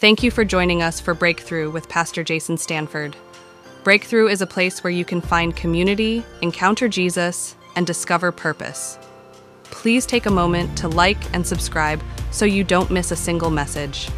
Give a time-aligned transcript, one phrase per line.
[0.00, 3.14] Thank you for joining us for Breakthrough with Pastor Jason Stanford.
[3.84, 8.98] Breakthrough is a place where you can find community, encounter Jesus, and discover purpose.
[9.64, 14.08] Please take a moment to like and subscribe so you don't miss a single message.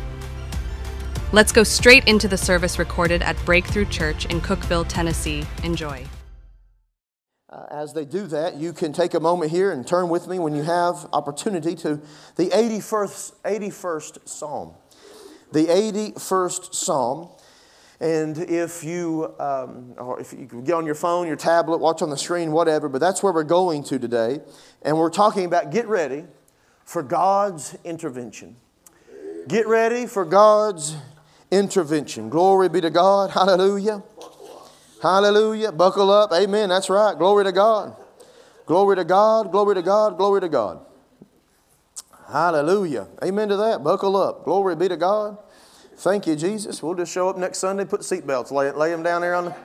[1.32, 5.44] Let's go straight into the service recorded at Breakthrough Church in Cookeville, Tennessee.
[5.64, 6.06] Enjoy.
[7.48, 10.38] Uh, as they do that, you can take a moment here and turn with me
[10.38, 12.00] when you have opportunity to
[12.36, 14.74] the 81st, 81st Psalm.
[15.52, 17.28] The 81st Psalm.
[18.00, 22.10] And if you, um, or if you get on your phone, your tablet, watch on
[22.10, 24.40] the screen, whatever, but that's where we're going to today.
[24.82, 26.24] And we're talking about get ready
[26.84, 28.56] for God's intervention.
[29.46, 30.96] Get ready for God's
[31.52, 32.28] intervention.
[32.28, 33.30] Glory be to God.
[33.30, 34.02] Hallelujah.
[35.00, 35.72] Hallelujah.
[35.72, 36.32] Buckle up.
[36.32, 36.70] Amen.
[36.70, 37.16] That's right.
[37.16, 37.96] Glory to God.
[38.66, 39.50] Glory to God.
[39.52, 40.16] Glory to God.
[40.16, 40.84] Glory to God.
[42.30, 43.08] Hallelujah.
[43.22, 43.82] Amen to that.
[43.82, 44.44] Buckle up.
[44.44, 45.38] Glory be to God.
[45.96, 46.82] Thank you, Jesus.
[46.82, 49.56] We'll just show up next Sunday, put seatbelts, lay, lay them down there on the.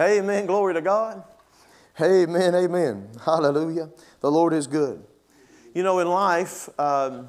[0.00, 0.46] Amen.
[0.46, 1.22] Glory to God.
[2.00, 2.54] Amen.
[2.54, 3.08] Amen.
[3.24, 3.90] Hallelujah.
[4.20, 5.04] The Lord is good.
[5.74, 7.28] You know, in life, um,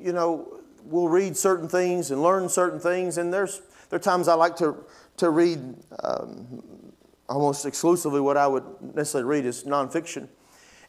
[0.00, 4.28] you know, we'll read certain things and learn certain things, and there's there are times
[4.28, 4.76] I like to
[5.18, 5.58] to read
[6.02, 6.62] um,
[7.28, 8.64] almost exclusively what I would
[8.94, 10.28] necessarily read is nonfiction.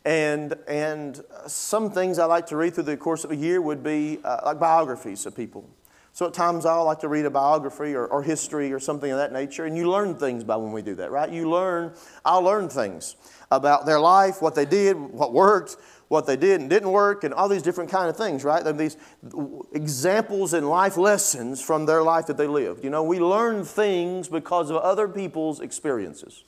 [0.04, 3.84] And, and some things I like to read through the course of a year would
[3.84, 5.70] be uh, like biographies of people.
[6.14, 9.18] So at times I'll like to read a biography or, or history or something of
[9.18, 11.30] that nature, and you learn things by when we do that, right?
[11.30, 11.94] You learn,
[12.26, 13.16] I'll learn things
[13.50, 15.78] about their life, what they did, what worked,
[16.10, 18.66] what they did and didn't work, and all these different kind of things, right?
[18.66, 18.98] And these
[19.72, 22.84] examples and life lessons from their life that they lived.
[22.84, 26.44] You know, we learn things because of other people's experiences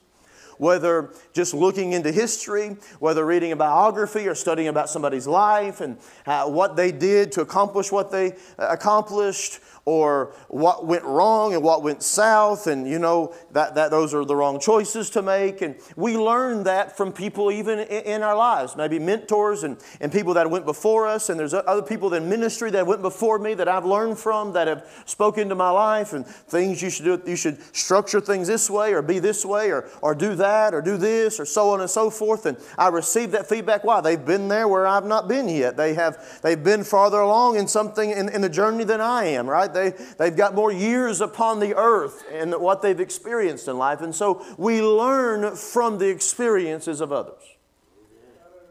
[0.58, 5.98] whether just looking into history, whether reading a biography or studying about somebody's life and
[6.26, 11.62] uh, what they did to accomplish what they uh, accomplished, or what went wrong and
[11.62, 15.60] what went south, and you know that, that those are the wrong choices to make.
[15.60, 20.34] And we learn that from people even in, our lives, maybe mentors and, and people
[20.34, 23.68] that went before us, and there's other people in ministry that went before me that
[23.68, 27.22] I've learned from that have spoken to my life and things you should do.
[27.26, 30.80] You should structure things this way or be this way or, or do that or
[30.80, 32.46] do this or so on and so forth.
[32.46, 33.84] And I received that feedback.
[33.84, 34.00] Why?
[34.00, 35.76] They've been there where I've not been yet.
[35.76, 39.48] They have they've been farther along in something in, in the journey than I am,
[39.48, 39.73] right?
[39.74, 44.00] They, they've got more years upon the earth and what they've experienced in life.
[44.00, 47.42] And so we learn from the experiences of others.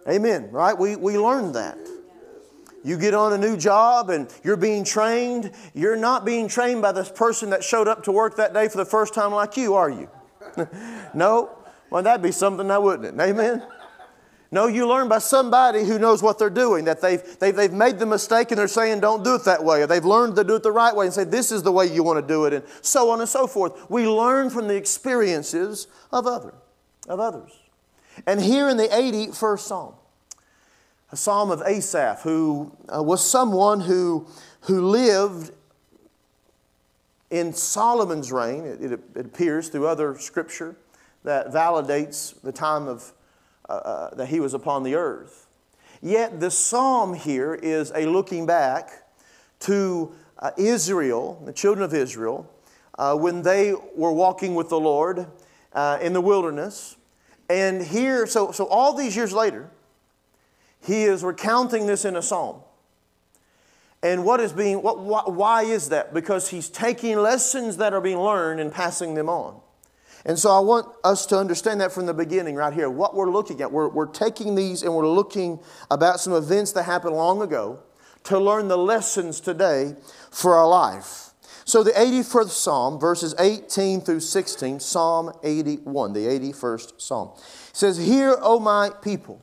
[0.08, 0.78] Amen, right?
[0.78, 1.78] We, we learn that.
[2.84, 5.52] You get on a new job and you're being trained.
[5.74, 8.78] You're not being trained by this person that showed up to work that day for
[8.78, 10.10] the first time like you, are you?
[11.14, 11.58] no?
[11.90, 13.22] Well, that'd be something now, wouldn't it?
[13.22, 13.64] Amen?
[14.54, 17.98] No, you learn by somebody who knows what they're doing, that they've, they've, they've made
[17.98, 19.82] the mistake and they're saying, don't do it that way.
[19.82, 21.92] Or they've learned to do it the right way and say, this is the way
[21.92, 23.90] you want to do it, and so on and so forth.
[23.90, 26.54] We learn from the experiences of, other,
[27.10, 27.52] of others.
[28.28, 29.96] And here in the 81st Psalm,
[31.12, 34.28] a psalm of Asaph, who uh, was someone who,
[34.62, 35.50] who lived
[37.32, 38.66] in Solomon's reign.
[38.66, 40.76] It, it, it appears through other scripture
[41.24, 43.14] that validates the time of
[43.70, 45.48] uh, uh, that he was upon the earth.
[46.02, 48.92] Yet the psalm here is a looking back
[49.62, 52.50] to uh, Israel, the children of Israel,
[52.98, 55.26] uh, when they were walking with the Lord
[55.72, 56.98] uh, in the wilderness.
[57.50, 59.70] And here, so, so all these years later,
[60.86, 62.62] he is recounting this in a psalm.
[64.02, 66.14] And what is being, what, why is that?
[66.14, 69.62] Because he's taking lessons that are being learned and passing them on.
[70.26, 72.90] And so I want us to understand that from the beginning, right here.
[72.90, 75.60] What we're looking at, we're, we're taking these and we're looking
[75.92, 77.80] about some events that happened long ago
[78.24, 79.96] to learn the lessons today
[80.32, 81.32] for our life.
[81.66, 87.32] So the 81st Psalm, verses 18 through 16, Psalm 81, the 81st Psalm,
[87.72, 89.42] says, Hear, O my people,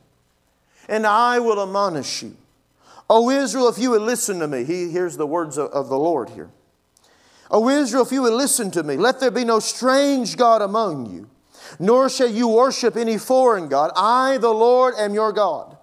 [0.89, 2.37] and I will admonish you.
[3.09, 4.65] O Israel, if you would listen to me.
[4.65, 6.51] He, hears the words of, of the Lord here.
[7.51, 11.13] O Israel, if you would listen to me, let there be no strange God among
[11.13, 11.29] you,
[11.79, 13.91] nor shall you worship any foreign God.
[13.97, 15.77] I, the Lord, am your God,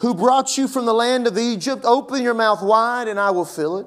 [0.00, 1.84] who brought you from the land of Egypt.
[1.84, 3.86] Open your mouth wide, and I will fill it.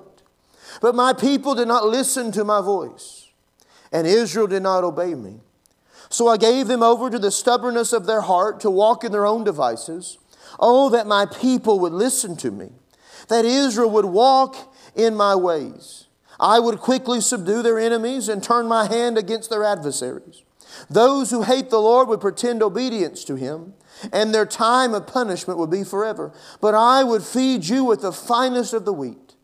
[0.81, 3.29] But my people did not listen to my voice,
[3.91, 5.41] and Israel did not obey me.
[6.09, 9.25] So I gave them over to the stubbornness of their heart to walk in their
[9.25, 10.17] own devices.
[10.59, 12.71] Oh, that my people would listen to me,
[13.27, 16.06] that Israel would walk in my ways.
[16.39, 20.43] I would quickly subdue their enemies and turn my hand against their adversaries.
[20.89, 23.73] Those who hate the Lord would pretend obedience to him,
[24.11, 26.31] and their time of punishment would be forever.
[26.61, 29.35] But I would feed you with the finest of the wheat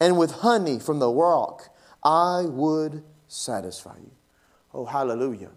[0.00, 1.68] and with honey from the rock,
[2.02, 4.10] I would satisfy you.
[4.74, 5.50] Oh, hallelujah.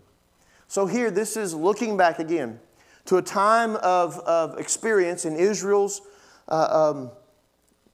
[0.67, 2.59] So, here, this is looking back again
[3.05, 6.01] to a time of, of experience in Israel's
[6.47, 7.11] uh, um,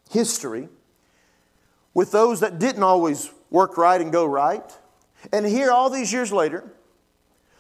[0.10, 0.68] history
[1.94, 4.78] with those that didn't always work right and go right.
[5.32, 6.74] And here, all these years later,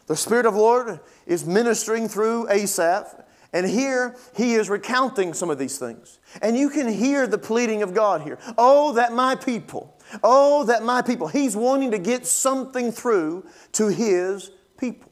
[0.07, 3.15] the Spirit of the Lord is ministering through Asaph.
[3.53, 6.19] And here he is recounting some of these things.
[6.41, 8.39] And you can hear the pleading of God here.
[8.57, 11.27] Oh, that my people, oh, that my people.
[11.27, 15.11] He's wanting to get something through to his people.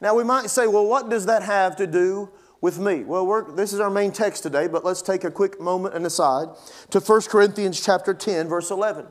[0.00, 2.30] Now we might say, well, what does that have to do
[2.62, 3.04] with me?
[3.04, 6.48] Well, this is our main text today, but let's take a quick moment and aside
[6.90, 9.06] to 1 Corinthians chapter 10, verse 11.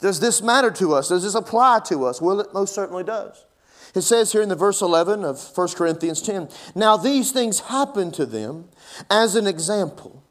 [0.00, 1.08] Does this matter to us?
[1.08, 2.20] Does this apply to us?
[2.20, 3.46] Well, it most certainly does.
[3.94, 8.12] It says here in the verse 11 of 1 Corinthians 10 Now these things happened
[8.14, 8.68] to them
[9.08, 10.24] as an example,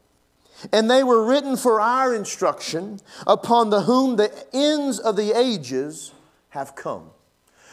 [0.70, 6.12] and they were written for our instruction, upon the whom the ends of the ages
[6.50, 7.10] have come.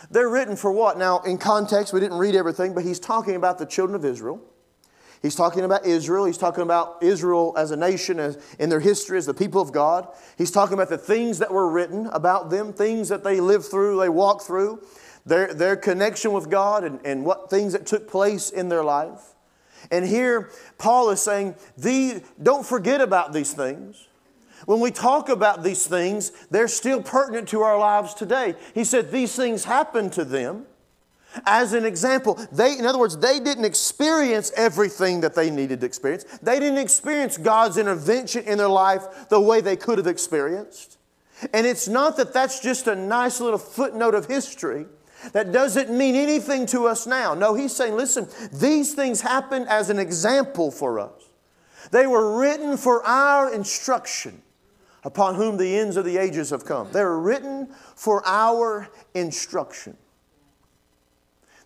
[0.10, 0.98] They're written for what?
[0.98, 4.42] Now, in context, we didn't read everything, but he's talking about the children of Israel.
[5.22, 6.26] He's talking about Israel.
[6.26, 9.72] He's talking about Israel as a nation, as in their history as the people of
[9.72, 10.08] God.
[10.38, 14.00] He's talking about the things that were written about them, things that they lived through,
[14.00, 14.82] they walked through,
[15.26, 19.36] their, their connection with God, and, and what things that took place in their life.
[19.92, 21.56] And here, Paul is saying,
[22.42, 24.08] don't forget about these things.
[24.66, 28.56] When we talk about these things, they're still pertinent to our lives today.
[28.74, 30.66] He said these things happened to them
[31.46, 32.40] as an example.
[32.52, 36.26] They, in other words, they didn't experience everything that they needed to experience.
[36.42, 40.98] They didn't experience God's intervention in their life the way they could have experienced.
[41.54, 44.86] And it's not that that's just a nice little footnote of history
[45.34, 47.34] that doesn't mean anything to us now.
[47.34, 51.30] No, he's saying, listen, these things happened as an example for us.
[51.92, 54.42] They were written for our instruction
[55.04, 56.92] upon whom the ends of the ages have come.
[56.92, 59.98] They were written for our instruction.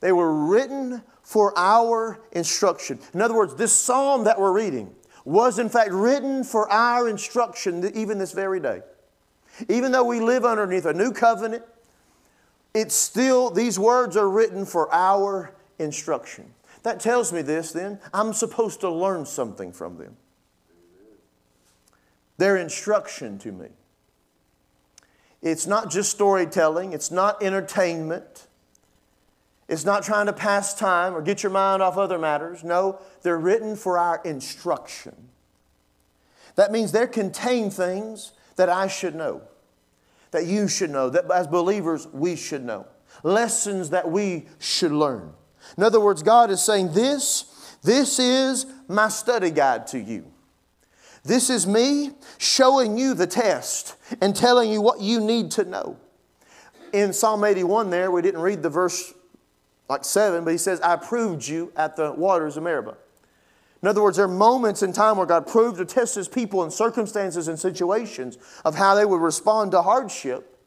[0.06, 3.00] They were written for our instruction.
[3.16, 4.94] In other words, this psalm that we're reading
[5.24, 8.84] was in fact written for our instruction even this very day.
[9.68, 11.64] Even though we live underneath a new covenant,
[12.76, 16.54] it's still, these words are written for our instruction.
[16.84, 20.18] That tells me this then, I'm supposed to learn something from them.
[22.38, 23.70] Their instruction to me.
[25.42, 28.45] It's not just storytelling, it's not entertainment.
[29.68, 32.64] It's not trying to pass time or get your mind off other matters.
[32.64, 35.30] No, they're written for our instruction.
[36.56, 39.42] That means they contain things that I should know,
[40.32, 42.86] that you should know, that as believers we should know,
[43.24, 45.34] lessons that we should learn.
[45.78, 50.32] In other words, God is saying, This, this is my study guide to you.
[51.24, 55.98] This is me showing you the test and telling you what you need to know.
[56.94, 59.12] In Psalm 81, there, we didn't read the verse
[59.88, 62.98] like seven, but he says, I proved you at the waters of Meribah.
[63.82, 66.64] In other words, there are moments in time where God proved to test his people
[66.64, 70.58] in circumstances and situations of how they would respond to hardship.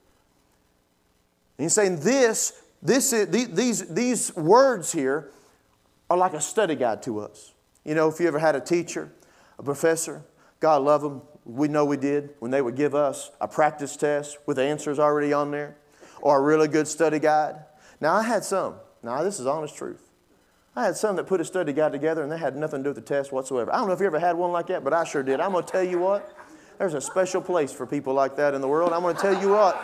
[1.57, 5.31] And he's saying this, this is, these, these words here
[6.09, 7.53] are like a study guide to us.
[7.85, 9.11] You know, if you ever had a teacher,
[9.59, 10.23] a professor,
[10.61, 14.39] God love them, we know we did, when they would give us a practice test
[14.47, 15.77] with answers already on there,
[16.21, 17.57] or a really good study guide.
[18.01, 18.75] Now, I had some.
[19.03, 20.03] Now, this is honest truth.
[20.75, 22.91] I had some that put a study guide together and they had nothing to do
[22.91, 23.73] with the test whatsoever.
[23.73, 25.41] I don't know if you ever had one like that, but I sure did.
[25.41, 26.33] I'm going to tell you what,
[26.79, 28.93] there's a special place for people like that in the world.
[28.93, 29.83] I'm going to tell you what.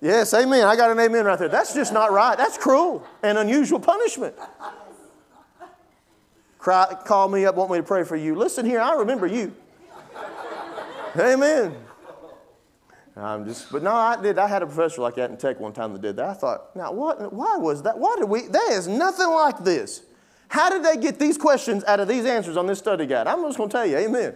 [0.00, 0.66] Yes, amen.
[0.66, 1.48] I got an amen right there.
[1.48, 2.36] That's just not right.
[2.36, 4.34] That's cruel and unusual punishment.
[6.58, 8.34] Cry, call me up, want me to pray for you.
[8.34, 9.54] Listen here, I remember you.
[11.18, 11.76] Amen.
[13.16, 14.38] I'm just, but no, I did.
[14.38, 16.28] I had a professor like that in tech one time that did that.
[16.28, 17.32] I thought, now what?
[17.32, 17.96] Why was that?
[17.96, 18.48] Why did we?
[18.48, 20.02] There is nothing like this.
[20.48, 23.26] How did they get these questions out of these answers on this study guide?
[23.26, 24.34] I'm just going to tell you, Amen.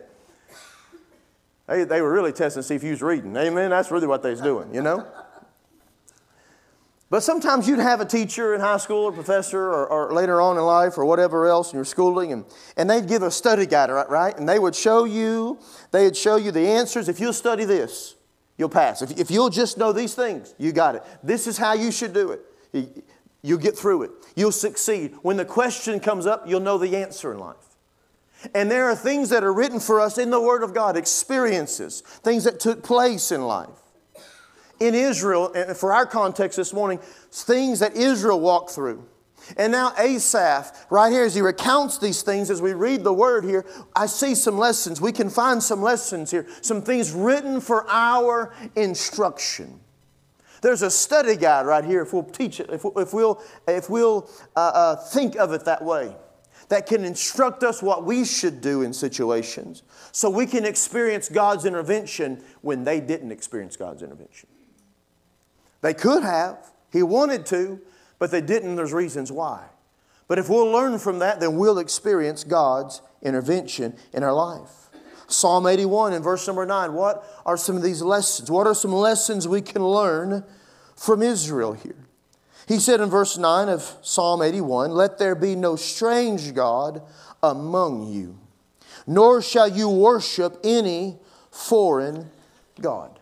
[1.67, 3.37] They, they were really testing to see if you was reading.
[3.37, 3.71] Amen.
[3.71, 5.07] That's really what they was doing, you know.
[7.11, 10.57] But sometimes you'd have a teacher in high school or professor or, or, later on
[10.57, 12.45] in life or whatever else in your schooling, and,
[12.77, 14.39] and they'd give a study guide, right, right?
[14.39, 15.59] And they would show you,
[15.91, 17.09] they'd show you the answers.
[17.09, 18.15] If you'll study this,
[18.59, 19.01] you'll pass.
[19.01, 21.03] If, if you'll just know these things, you got it.
[21.23, 23.05] This is how you should do it.
[23.41, 24.11] You'll get through it.
[24.37, 25.15] You'll succeed.
[25.23, 27.57] When the question comes up, you'll know the answer in life.
[28.55, 32.03] And there are things that are written for us in the Word of God, experiences,
[32.03, 33.69] things that took place in life.
[34.79, 37.01] In Israel, for our context this morning,
[37.33, 39.05] things that Israel walked through.
[39.57, 43.45] And now Asaph, right here, as he recounts these things, as we read the word
[43.45, 43.65] here,
[43.97, 45.01] I see some lessons.
[45.01, 49.81] We can find some lessons here, some things written for our instruction.
[50.61, 54.29] There's a study guide right here, if we'll teach it, if, if we'll, if we'll
[54.57, 56.15] uh, uh, think of it that way,
[56.69, 61.65] that can instruct us what we should do in situations so we can experience God's
[61.65, 64.49] intervention when they didn't experience God's intervention.
[65.81, 67.81] They could have, He wanted to,
[68.19, 68.77] but they didn't.
[68.77, 69.65] There's reasons why.
[70.27, 74.91] But if we'll learn from that, then we'll experience God's intervention in our life.
[75.27, 76.93] Psalm 81 in verse number 9.
[76.95, 78.51] What are some of these lessons?
[78.51, 80.45] What are some lessons we can learn
[80.97, 82.09] from Israel here?
[82.67, 87.03] He said in verse 9 of Psalm 81 Let there be no strange God
[87.43, 88.39] among you,
[89.07, 91.19] nor shall you worship any
[91.51, 92.31] foreign
[92.81, 93.19] God.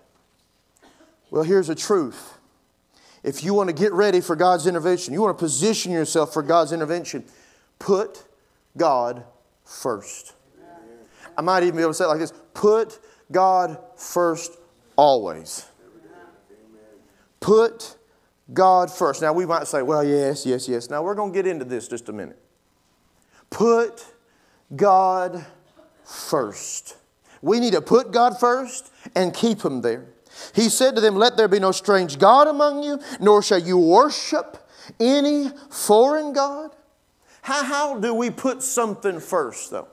[1.31, 2.36] Well, here's a truth
[3.27, 6.43] if you want to get ready for God's intervention, you want to position yourself for
[6.43, 7.25] God's intervention,
[7.81, 8.25] put
[8.77, 9.25] God
[9.65, 10.33] first.
[11.37, 12.99] I might even be able to say it like this put
[13.31, 14.53] God first
[14.95, 15.67] always.
[17.41, 17.97] Put
[18.53, 19.23] God first.
[19.23, 20.89] Now, we might say, well, yes, yes, yes.
[20.89, 22.41] Now, we're going to get into this just a minute.
[23.51, 24.05] Put
[24.75, 25.45] God
[26.05, 26.97] first.
[27.43, 30.07] We need to put God first and keep Him there.
[30.55, 33.79] He said to them, Let there be no strange God among you, nor shall you
[33.79, 34.59] worship
[35.01, 36.71] any foreign God.
[37.43, 39.89] How, how do we put something first, though?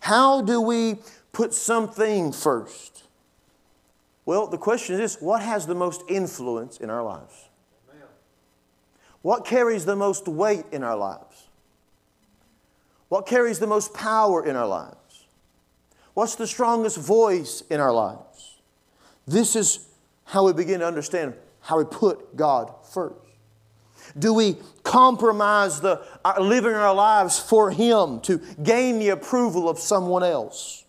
[0.00, 0.96] How do we
[1.32, 3.04] put something first?
[4.24, 7.48] Well, the question is what has the most influence in our lives?
[9.22, 11.48] What carries the most weight in our lives?
[13.08, 15.26] What carries the most power in our lives?
[16.14, 18.59] What's the strongest voice in our lives?
[19.30, 19.86] This is
[20.24, 23.14] how we begin to understand how we put God first.
[24.18, 29.78] Do we compromise the, our, living our lives for Him to gain the approval of
[29.78, 30.84] someone else?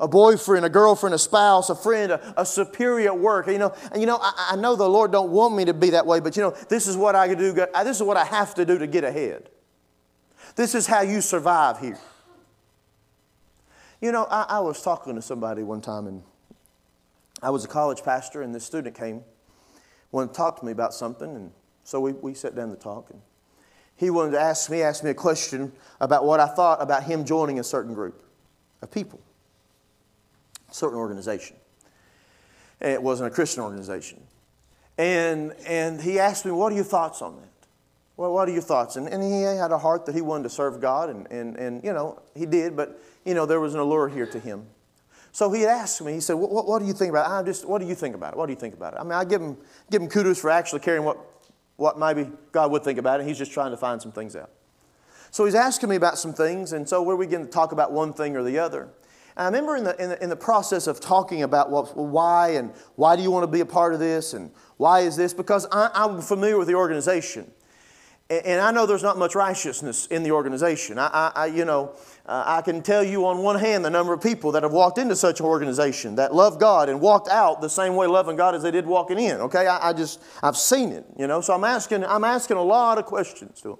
[0.00, 3.48] A boyfriend, a girlfriend, a spouse, a friend, a, a superior at work.
[3.48, 5.90] You know, and you know, I, I know the Lord don't want me to be
[5.90, 7.54] that way, but you know, this is what I do.
[7.74, 9.50] Uh, this is what I have to do to get ahead.
[10.56, 11.98] This is how you survive here.
[14.00, 16.22] You know, I, I was talking to somebody one time, and
[17.42, 19.22] I was a college pastor, and this student came,
[20.12, 21.50] wanted to talk to me about something, and
[21.84, 23.10] so we, we sat down to talk.
[23.10, 23.20] And
[23.96, 27.24] he wanted to ask me, ask me a question about what I thought about him
[27.24, 28.22] joining a certain group
[28.80, 29.20] of people,
[30.70, 31.56] a certain organization.
[32.80, 34.22] And it wasn't a Christian organization.
[34.98, 37.48] And, and he asked me, What are your thoughts on that?
[38.16, 38.96] Well, what are your thoughts?
[38.96, 41.82] And, and he had a heart that he wanted to serve God, and, and, and,
[41.82, 44.66] you know, he did, but, you know, there was an allure here to him.
[45.32, 47.32] So he asked me, he said, what, what, do you think about it?
[47.32, 48.36] I just, what do you think about it?
[48.36, 49.00] What do you think about it?
[49.00, 49.56] I mean, I give him,
[49.90, 51.18] give him kudos for actually caring what,
[51.76, 53.26] what maybe God would think about it.
[53.26, 54.50] He's just trying to find some things out.
[55.30, 58.12] So he's asking me about some things, and so we're beginning to talk about one
[58.12, 58.90] thing or the other.
[59.34, 62.50] And I remember in the, in the, in the process of talking about what, why
[62.50, 65.32] and why do you want to be a part of this and why is this,
[65.32, 67.50] because I, I'm familiar with the organization.
[68.32, 70.98] And I know there's not much righteousness in the organization.
[70.98, 71.92] I, I, you know,
[72.24, 74.96] uh, I can tell you on one hand the number of people that have walked
[74.96, 78.54] into such an organization that love God and walked out the same way loving God
[78.54, 79.36] as they did walking in.
[79.36, 81.04] Okay, I, I just I've seen it.
[81.18, 83.78] You know, so I'm asking I'm asking a lot of questions to them.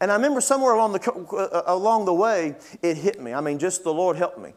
[0.00, 3.32] And I remember somewhere along the uh, along the way it hit me.
[3.32, 4.52] I mean, just the Lord helped me.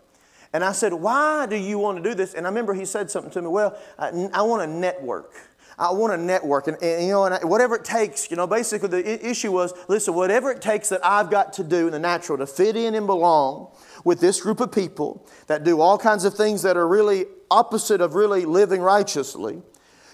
[0.51, 3.09] And I said, "Why do you want to do this?" And I remember He said
[3.09, 3.47] something to me.
[3.47, 5.31] Well, I, I want to network.
[5.79, 6.67] I want to network.
[6.67, 9.73] And, and you know, and I, whatever it takes, you know, basically the issue was
[9.87, 12.95] listen, whatever it takes that I've got to do in the natural to fit in
[12.95, 13.71] and belong
[14.03, 18.01] with this group of people that do all kinds of things that are really opposite
[18.01, 19.61] of really living righteously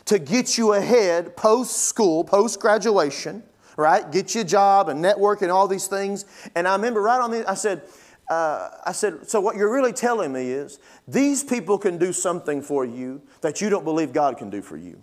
[0.06, 3.42] to get you ahead post school, post graduation,
[3.78, 4.12] right?
[4.12, 6.26] Get you a job and network and all these things.
[6.56, 7.84] And I remember right on the, I said,
[8.30, 12.62] uh, I said, so what you're really telling me is these people can do something
[12.62, 15.02] for you that you don't believe God can do for you.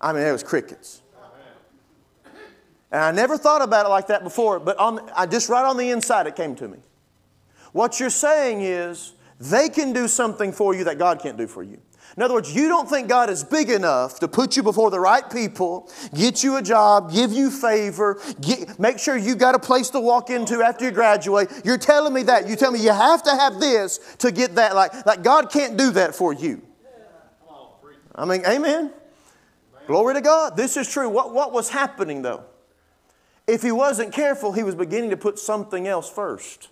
[0.00, 1.02] I mean, it was crickets.
[2.92, 5.76] And I never thought about it like that before, but on, I just right on
[5.76, 6.78] the inside it came to me.
[7.72, 11.62] What you're saying is they can do something for you that God can't do for
[11.62, 11.78] you.
[12.16, 14.98] In other words, you don't think God is big enough to put you before the
[14.98, 19.58] right people, get you a job, give you favor, get, make sure you got a
[19.58, 21.50] place to walk into after you graduate.
[21.64, 22.48] You're telling me that.
[22.48, 24.74] You tell me you have to have this to get that.
[24.74, 26.62] Like, like God can't do that for you.
[28.14, 28.92] I mean, amen.
[29.86, 30.56] Glory to God.
[30.56, 31.08] This is true.
[31.08, 32.44] What, what was happening though?
[33.46, 36.68] If he wasn't careful, he was beginning to put something else first.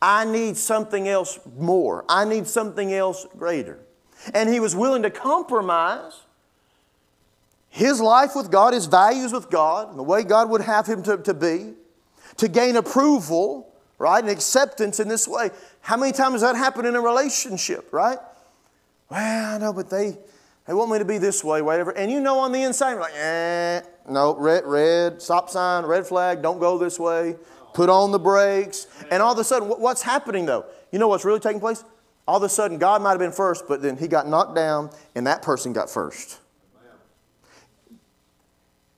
[0.00, 2.04] I need something else more.
[2.08, 3.80] I need something else greater.
[4.32, 6.20] And he was willing to compromise
[7.68, 11.02] his life with God, his values with God, and the way God would have him
[11.04, 11.74] to, to be,
[12.36, 15.50] to gain approval, right, and acceptance in this way.
[15.80, 18.18] How many times does that happened in a relationship, right?
[19.08, 20.18] Well, I know, but they,
[20.70, 21.90] they want me to be this way, whatever.
[21.90, 26.06] And you know on the inside, you're like, eh, no, red, red, stop sign, red
[26.06, 27.34] flag, don't go this way,
[27.74, 28.86] put on the brakes.
[29.10, 30.64] And all of a sudden, what's happening though?
[30.92, 31.82] You know what's really taking place?
[32.28, 34.90] All of a sudden, God might have been first, but then he got knocked down
[35.16, 36.38] and that person got first.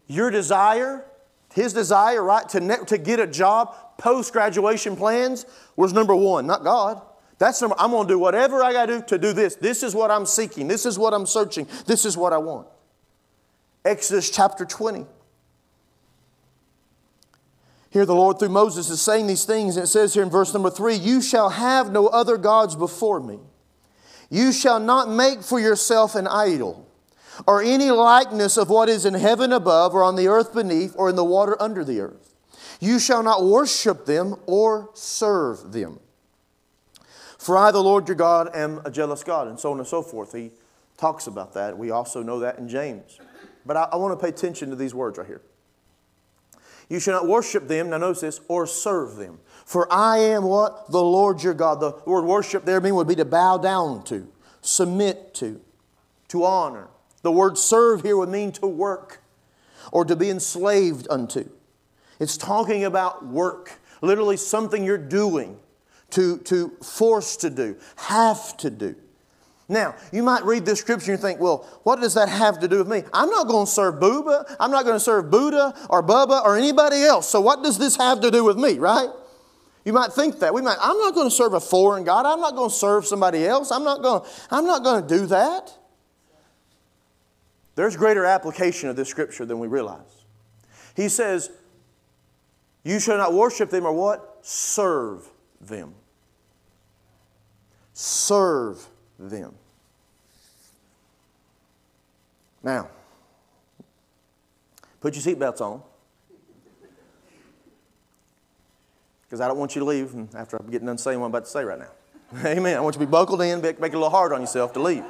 [0.09, 1.07] Your desire,
[1.55, 6.47] his desire, right, to, ne- to get a job, post graduation plans was number one,
[6.47, 7.01] not God.
[7.43, 9.57] That's number, I'm going to do whatever I got to do to do this.
[9.57, 10.69] This is what I'm seeking.
[10.69, 11.67] This is what I'm searching.
[11.87, 12.69] This is what I want.
[13.85, 15.07] Exodus chapter 20.
[17.91, 20.55] Here, the Lord through Moses is saying these things, and it says here in verse
[20.55, 23.41] number three You shall have no other gods before me.
[24.31, 26.89] You shall not make for yourself an idol
[27.49, 31.11] or any likeness of what is in heaven above, or on the earth beneath, or
[31.11, 32.37] in the water under the earth.
[32.79, 35.99] You shall not worship them or serve them.
[37.43, 40.01] For I, the Lord your God, am a jealous God, and so on and so
[40.01, 40.33] forth.
[40.33, 40.53] He
[40.97, 41.77] talks about that.
[41.77, 43.19] We also know that in James.
[43.67, 45.43] But I, I want to pay attention to these words right here.
[46.89, 49.41] You shall not worship them, now notice this, or serve them.
[49.65, 50.93] For I am what?
[50.93, 51.81] The Lord your God.
[51.81, 54.29] The word worship there mean would be to bow down to,
[54.61, 55.61] submit to,
[56.29, 56.91] to honor.
[57.23, 59.21] The word serve here would mean to work
[59.91, 61.49] or to be enslaved unto.
[62.21, 65.59] It's talking about work, literally something you're doing,
[66.13, 68.95] to, to force to do, have to do.
[69.69, 72.79] Now, you might read this scripture and think, well, what does that have to do
[72.79, 73.05] with me?
[73.13, 74.45] I'm not going to serve Buddha.
[74.61, 77.29] I'm not going to serve Buddha or Bubba or anybody else.
[77.29, 79.09] So, what does this have to do with me, right?
[79.85, 80.53] You might think that.
[80.53, 82.27] We might, I'm not going to serve a foreign God.
[82.27, 83.71] I'm not going to serve somebody else.
[83.71, 85.77] I'm not going, I'm not going to do that.
[87.75, 90.25] There's greater application of this scripture than we realize.
[90.95, 91.51] He says,
[92.85, 94.41] You shall not worship them or what?
[94.43, 95.29] Serve
[95.61, 95.95] them.
[98.03, 98.85] Serve
[99.17, 99.55] them.
[102.65, 102.89] Now,
[105.01, 105.81] put your seatbelts on.
[109.23, 111.45] Because I don't want you to leave after I'm getting done saying what I'm about
[111.45, 111.91] to say right now.
[112.45, 112.77] Amen.
[112.77, 114.81] I want you to be buckled in, make it a little hard on yourself to
[114.81, 115.05] leave.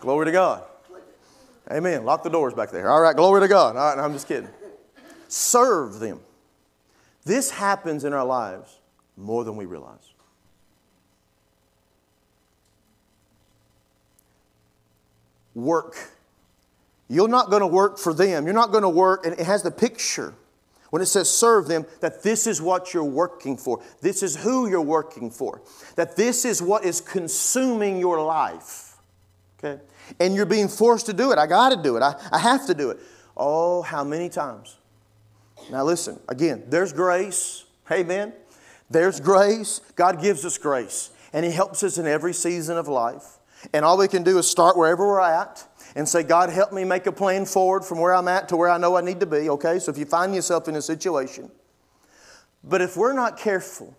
[0.00, 0.64] Glory to God.
[1.70, 2.06] Amen.
[2.06, 2.88] Lock the doors back there.
[2.88, 3.76] All right, glory to God.
[3.76, 4.48] All right, no, I'm just kidding.
[5.28, 6.20] Serve them.
[7.26, 8.78] This happens in our lives
[9.14, 10.11] more than we realize.
[15.54, 15.96] Work.
[17.08, 18.44] You're not going to work for them.
[18.44, 20.34] You're not going to work, and it has the picture
[20.90, 23.82] when it says serve them, that this is what you're working for.
[24.02, 25.62] This is who you're working for.
[25.96, 28.98] That this is what is consuming your life.
[29.58, 29.80] Okay?
[30.20, 31.38] and you're being forced to do it.
[31.38, 32.02] I got to do it.
[32.02, 32.98] I, I have to do it.
[33.36, 34.76] Oh, how many times?
[35.70, 37.64] Now, listen, again, there's grace.
[37.90, 38.32] Amen.
[38.90, 39.80] There's grace.
[39.96, 43.38] God gives us grace, and He helps us in every season of life.
[43.72, 46.84] And all we can do is start wherever we're at and say, God, help me
[46.84, 49.26] make a plan forward from where I'm at to where I know I need to
[49.26, 49.48] be.
[49.50, 51.50] Okay, so if you find yourself in a situation,
[52.64, 53.94] but if we're not careful,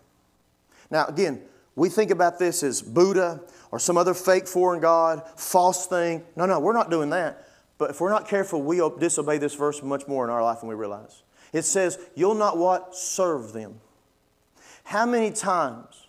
[0.90, 1.42] now again,
[1.76, 6.24] we think about this as Buddha or some other fake foreign God, false thing.
[6.36, 7.48] No, no, we're not doing that.
[7.78, 10.70] But if we're not careful, we disobey this verse much more in our life than
[10.70, 11.24] we realize.
[11.52, 12.96] It says, You'll not what?
[12.96, 13.80] Serve them.
[14.84, 16.08] How many times,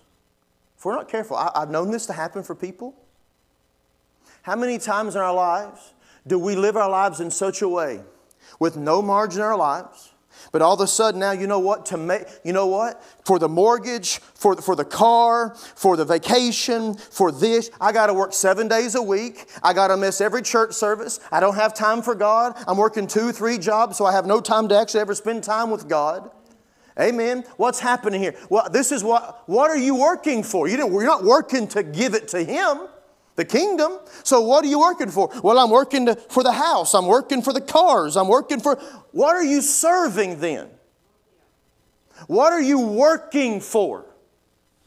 [0.76, 2.94] if we're not careful, I, I've known this to happen for people.
[4.44, 5.94] How many times in our lives
[6.26, 8.02] do we live our lives in such a way
[8.60, 10.12] with no margin in our lives?
[10.52, 11.86] But all of a sudden now, you know what?
[11.86, 13.02] To make, you know what?
[13.24, 18.14] For the mortgage, for, for the car, for the vacation, for this, I got to
[18.14, 19.46] work seven days a week.
[19.62, 21.20] I got to miss every church service.
[21.32, 22.54] I don't have time for God.
[22.68, 25.70] I'm working two, three jobs, so I have no time to actually ever spend time
[25.70, 26.30] with God.
[27.00, 27.44] Amen.
[27.56, 28.34] What's happening here?
[28.50, 29.48] Well, this is what.
[29.48, 30.68] What are you working for?
[30.68, 32.88] You you're not working to give it to Him
[33.36, 33.98] the kingdom.
[34.22, 35.30] So what are you working for?
[35.42, 36.94] Well, I'm working to, for the house.
[36.94, 38.16] I'm working for the cars.
[38.16, 38.76] I'm working for.
[39.12, 40.68] What are you serving then?
[42.26, 44.06] What are you working for?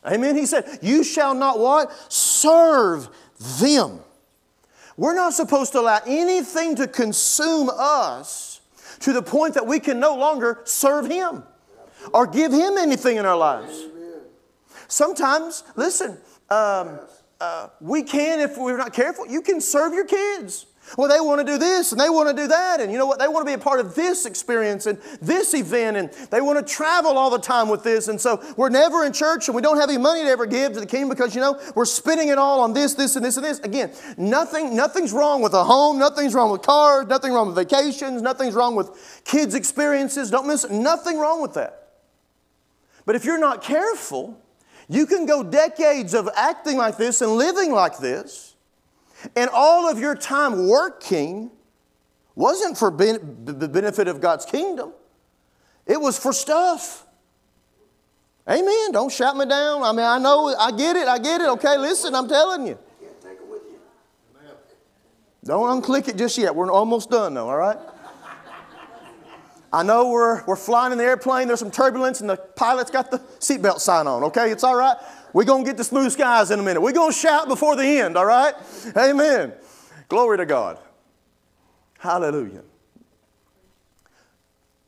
[0.06, 0.36] Amen.
[0.36, 1.92] He said, You shall not what?
[2.12, 3.10] Serve
[3.60, 4.00] them.
[4.96, 8.62] We're not supposed to allow anything to consume us
[9.02, 11.44] to the point that we can no longer serve Him
[12.14, 13.86] or give Him anything in our lives.
[14.88, 16.18] Sometimes, listen,
[16.50, 17.00] um,
[17.80, 20.66] we can, if we're not careful, you can serve your kids.
[20.96, 22.80] Well, they want to do this and they want to do that.
[22.80, 23.20] And you know what?
[23.20, 25.98] They want to be a part of this experience and this event.
[25.98, 28.08] And they want to travel all the time with this.
[28.08, 30.74] And so we're never in church and we don't have any money to ever give
[30.74, 33.36] to the king because, you know, we're spending it all on this, this, and this,
[33.36, 33.60] and this.
[33.60, 36.00] Again, nothing, nothing's wrong with a home.
[36.00, 37.08] Nothing's wrong with cars.
[37.08, 38.22] Nothing wrong with vacations.
[38.22, 40.32] Nothing's wrong with kids' experiences.
[40.32, 41.90] Don't miss Nothing wrong with that.
[43.06, 44.42] But if you're not careful,
[44.90, 48.56] you can go decades of acting like this and living like this
[49.36, 51.52] and all of your time working
[52.36, 54.94] wasn't for ben- the benefit of God's kingdom,
[55.86, 57.06] it was for stuff.
[58.50, 58.92] Amen.
[58.94, 59.84] Don't shout me down.
[59.84, 61.50] I mean, I know, I get it, I get it.
[61.50, 62.78] Okay, listen, I'm telling you.
[65.44, 66.54] Don't unclick it just yet.
[66.54, 67.78] We're almost done, though, all right?
[69.72, 73.12] I know we're, we're flying in the airplane, there's some turbulence, and the pilot's got
[73.12, 74.52] the seatbelt sign on, okay?
[74.52, 74.98] It's all right.
[75.34, 76.82] We're going to get to smooth skies in a minute.
[76.82, 78.54] We're going to shout before the end, all right?
[78.96, 79.54] Amen.
[80.08, 80.80] Glory to God.
[82.00, 82.64] Hallelujah.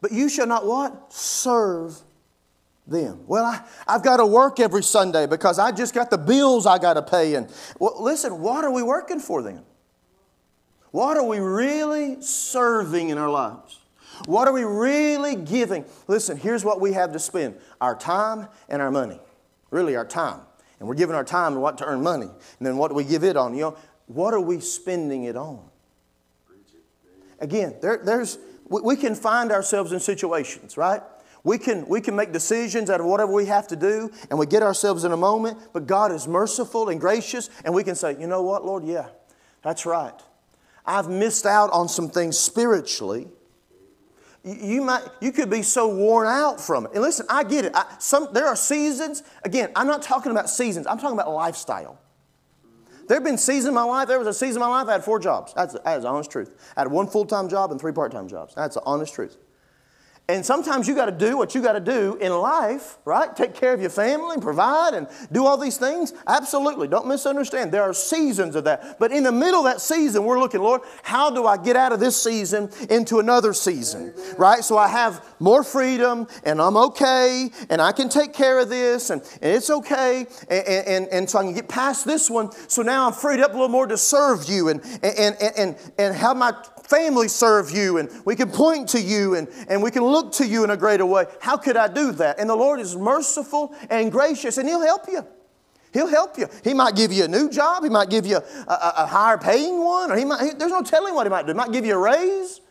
[0.01, 1.11] But you shall not what?
[1.11, 1.97] Serve
[2.87, 3.23] them.
[3.27, 6.79] Well, I, I've got to work every Sunday because I just got the bills I
[6.79, 7.35] got to pay.
[7.35, 9.63] And well, listen, what are we working for then?
[10.91, 13.79] What are we really serving in our lives?
[14.25, 15.85] What are we really giving?
[16.07, 19.19] Listen, here's what we have to spend our time and our money
[19.71, 20.41] really our time.
[20.79, 22.25] And we're giving our time to what to earn money.
[22.27, 23.53] And then what do we give it on?
[23.53, 23.77] You know,
[24.07, 25.61] what are we spending it on?
[27.39, 31.01] Again, there, there's, we, we can find ourselves in situations, right?
[31.43, 34.45] We can, we can make decisions out of whatever we have to do, and we
[34.45, 38.17] get ourselves in a moment, but God is merciful and gracious, and we can say,
[38.19, 39.07] you know what, Lord, yeah,
[39.61, 40.13] that's right.
[40.85, 43.29] I've missed out on some things spiritually
[44.55, 46.91] you might you could be so worn out from it.
[46.93, 47.71] And listen i get it.
[47.75, 49.23] I, some, there are seasons.
[49.43, 50.87] Again i'm not talking about seasons.
[50.87, 51.99] I'm talking about lifestyle.
[53.07, 54.93] There have been seasons in my life there was a season in my life i
[54.93, 55.53] had four jobs.
[55.53, 56.55] That's, that's the honest truth.
[56.75, 58.53] I had one full-time job and three part-time jobs.
[58.55, 59.37] That's the honest truth
[60.29, 63.35] and sometimes you got to do what you got to do in life, right?
[63.35, 66.13] Take care of your family, provide, and do all these things.
[66.27, 66.87] Absolutely.
[66.87, 67.71] Don't misunderstand.
[67.71, 68.99] There are seasons of that.
[68.99, 71.93] But in the middle of that season, we're looking, Lord, how do I get out
[71.93, 74.63] of this season into another season, right?
[74.63, 79.09] So I have more freedom and I'm okay and I can take care of this
[79.09, 80.27] and, and it's okay.
[80.47, 82.51] And, and, and so I can get past this one.
[82.69, 85.75] So now I'm freed up a little more to serve you and, and, and, and,
[85.97, 86.53] and have my
[86.89, 90.47] family serve you and we can point to you and, and we can look to
[90.47, 91.25] you in a greater way.
[91.39, 92.39] How could I do that?
[92.39, 95.25] And the Lord is merciful and gracious and He'll help you.
[95.93, 96.47] He'll help you.
[96.63, 97.83] He might give you a new job.
[97.83, 100.11] He might give you a, a, a higher paying one.
[100.11, 101.53] Or he might, he, there's no telling what he might do.
[101.53, 102.61] He might give you a raise.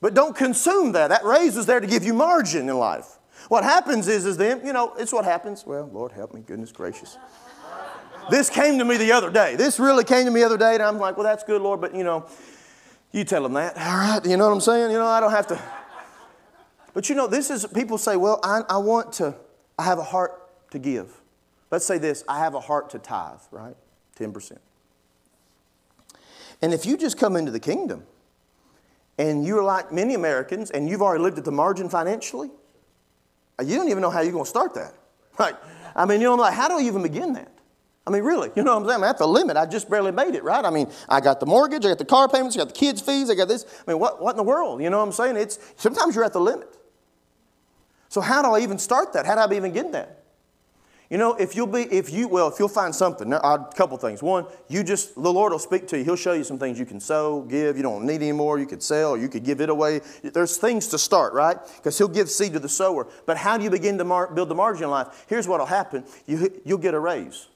[0.00, 1.08] But don't consume that.
[1.08, 3.18] That raise is there to give you margin in life.
[3.48, 5.64] What happens is, is then, you know, it's what happens.
[5.64, 7.16] Well, Lord help me, goodness gracious.
[8.30, 9.54] This came to me the other day.
[9.54, 11.80] This really came to me the other day, and I'm like, well, that's good, Lord,
[11.80, 12.26] but you know,
[13.16, 13.76] you tell them that.
[13.76, 14.20] All right.
[14.24, 14.90] You know what I'm saying?
[14.90, 15.60] You know, I don't have to.
[16.92, 19.34] But you know, this is, people say, well, I, I want to,
[19.78, 21.20] I have a heart to give.
[21.70, 23.76] Let's say this I have a heart to tithe, right?
[24.18, 24.58] 10%.
[26.62, 28.04] And if you just come into the kingdom
[29.18, 32.50] and you're like many Americans and you've already lived at the margin financially,
[33.62, 34.94] you don't even know how you're going to start that.
[35.38, 35.54] Like,
[35.94, 37.52] I mean, you know, I'm like, how do I even begin that?
[38.06, 39.02] I mean, really, you know what I'm saying?
[39.02, 39.56] I'm at the limit.
[39.56, 40.64] I just barely made it, right?
[40.64, 43.00] I mean, I got the mortgage, I got the car payments, I got the kids'
[43.00, 43.64] fees, I got this.
[43.86, 44.80] I mean, what, what in the world?
[44.80, 45.36] You know what I'm saying?
[45.36, 46.72] It's sometimes you're at the limit.
[48.08, 49.26] So how do I even start that?
[49.26, 50.22] How do I even get that?
[51.10, 54.22] You know, if you'll be, if you, well, if you'll find something, a couple things.
[54.22, 56.04] One, you just, the Lord will speak to you.
[56.04, 57.76] He'll show you some things you can sow, give.
[57.76, 58.58] You don't need anymore.
[58.58, 60.00] You could sell, you could give it away.
[60.22, 61.56] There's things to start, right?
[61.76, 63.06] Because He'll give seed to the sower.
[63.24, 65.26] But how do you begin to mar- build the margin in life?
[65.28, 67.46] Here's what will happen you, you'll get a raise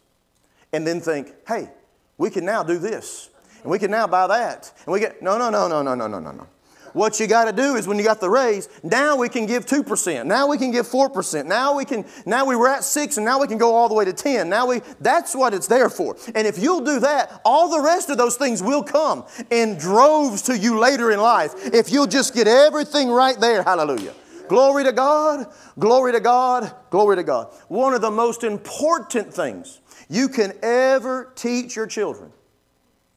[0.72, 1.70] and then think, hey,
[2.18, 3.30] we can now do this,
[3.62, 4.72] and we can now buy that.
[4.84, 6.46] And we get, no, no, no, no, no, no, no, no, no.
[6.92, 9.66] What you got to do is when you got the raise, now we can give
[9.66, 10.26] 2%.
[10.26, 11.46] Now we can give 4%.
[11.46, 13.94] Now we can, now we were at 6 and now we can go all the
[13.94, 14.48] way to 10.
[14.48, 16.16] Now we, that's what it's there for.
[16.34, 20.42] And if you'll do that, all the rest of those things will come in droves
[20.42, 21.54] to you later in life.
[21.72, 23.62] If you'll just get everything right there.
[23.62, 24.14] Hallelujah.
[24.48, 25.46] Glory to God,
[25.78, 27.54] glory to God, glory to God.
[27.68, 29.79] One of the most important things
[30.10, 32.32] you can ever teach your children.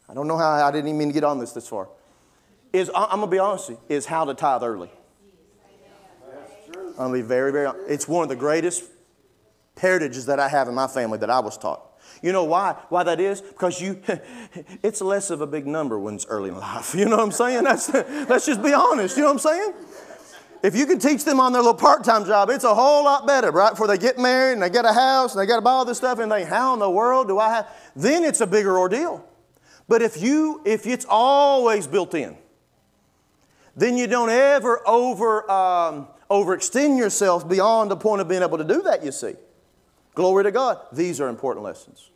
[0.08, 1.89] I don't know how I didn't even mean to get on this this far.
[2.71, 4.91] Is I'm gonna be honest with you, is how to tithe early.
[6.75, 8.84] I'm gonna be very, very it's one of the greatest
[9.77, 11.82] heritages that I have in my family that I was taught.
[12.21, 12.75] You know why?
[12.89, 13.41] Why that is?
[13.41, 13.99] Because you,
[14.84, 16.93] it's less of a big number when it's early in life.
[16.97, 17.63] You know what I'm saying?
[17.63, 19.17] That's, let's just be honest.
[19.17, 19.73] You know what I'm saying?
[20.63, 23.52] If you can teach them on their little part-time job, it's a whole lot better,
[23.52, 23.71] right?
[23.71, 25.84] Before they get married and they get a house and they got to buy all
[25.84, 27.67] this stuff and they, how in the world do I have?
[27.97, 29.28] Then it's a bigger ordeal.
[29.89, 32.38] But if you if it's always built in,
[33.76, 38.63] then you don't ever over um, overextend yourself beyond the point of being able to
[38.63, 39.04] do that.
[39.04, 39.36] You see,
[40.15, 40.80] glory to God.
[40.93, 42.10] These are important lessons.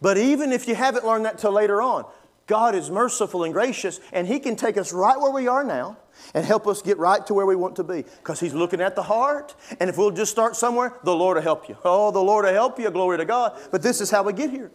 [0.00, 2.04] But even if you haven't learned that till later on,
[2.46, 5.96] God is merciful and gracious, and He can take us right where we are now
[6.34, 8.94] and help us get right to where we want to be because He's looking at
[8.94, 9.54] the heart.
[9.80, 11.76] And if we'll just start somewhere, the Lord will help you.
[11.84, 13.58] Oh, the Lord will help you, glory to God.
[13.70, 14.70] But this is how we get here.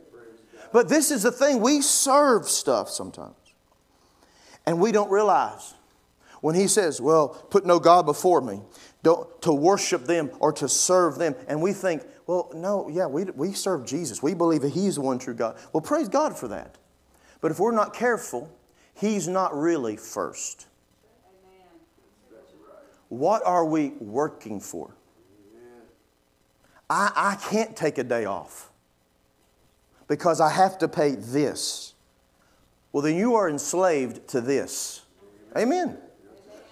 [0.72, 3.36] But this is the thing we serve stuff sometimes,
[4.66, 5.74] and we don't realize
[6.42, 8.62] when He says, Well, put no God before me,
[9.04, 13.26] don't, to worship them or to serve them, and we think, Well, no, yeah, we,
[13.26, 14.22] we serve Jesus.
[14.22, 15.58] We believe that He's the one true God.
[15.74, 16.78] Well, praise God for that.
[17.42, 18.52] But if we're not careful,
[18.94, 20.68] He's not really first.
[23.08, 24.94] What are we working for?
[26.90, 28.70] I, I can't take a day off
[30.08, 31.94] because I have to pay this.
[32.92, 35.04] Well, then you are enslaved to this.
[35.56, 35.98] Amen.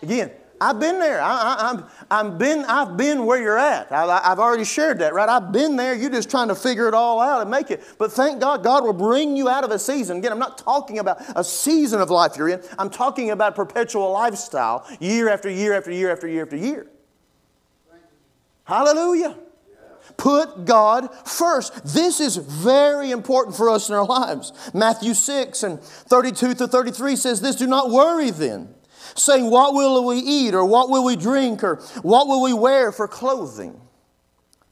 [0.01, 1.21] Again, I've been there.
[1.21, 3.91] I, am I'm been, I've been where you're at.
[3.91, 5.29] I, have already shared that, right?
[5.29, 5.93] I've been there.
[5.93, 7.83] You're just trying to figure it all out and make it.
[7.97, 10.17] But thank God, God will bring you out of a season.
[10.17, 12.61] Again, I'm not talking about a season of life you're in.
[12.79, 16.87] I'm talking about perpetual lifestyle, year after year after year after year after year.
[18.63, 19.37] Hallelujah.
[20.17, 21.85] Put God first.
[21.93, 24.51] This is very important for us in our lives.
[24.73, 28.73] Matthew 6 and 32 to 33 says this Do not worry then
[29.15, 32.91] saying, What will we eat, or what will we drink, or what will we wear
[32.91, 33.79] for clothing?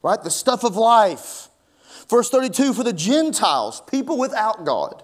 [0.02, 0.22] Right?
[0.22, 1.50] The stuff of life.
[2.10, 5.04] Verse 32 for the Gentiles, people without God,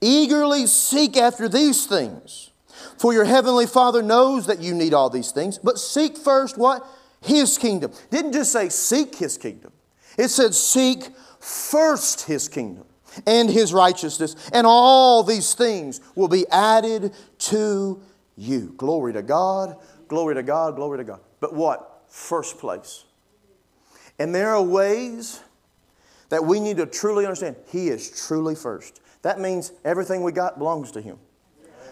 [0.00, 2.50] eagerly seek after these things.
[2.96, 6.86] For your heavenly Father knows that you need all these things, but seek first what?
[7.20, 7.92] His kingdom.
[8.10, 9.72] Didn't just say seek His kingdom,
[10.16, 11.08] it said seek
[11.40, 12.84] first His kingdom
[13.26, 18.00] and his righteousness, and all these things will be added to
[18.36, 18.74] you.
[18.76, 19.76] Glory to God,
[20.08, 21.20] glory to God, glory to God.
[21.40, 22.04] But what?
[22.08, 23.04] First place.
[24.18, 25.40] And there are ways
[26.28, 29.00] that we need to truly understand He is truly first.
[29.22, 31.18] That means everything we got belongs to Him.